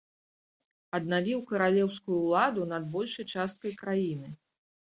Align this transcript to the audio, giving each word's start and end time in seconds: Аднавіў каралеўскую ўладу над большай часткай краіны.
Аднавіў 0.99 1.43
каралеўскую 1.51 2.17
ўладу 2.23 2.65
над 2.75 2.91
большай 2.97 3.25
часткай 3.39 3.77
краіны. 3.83 4.35